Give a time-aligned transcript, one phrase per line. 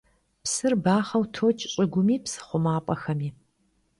[0.43, 3.29] Psır baxheu toç' ş'ıgumi, psı xhumap'exemi.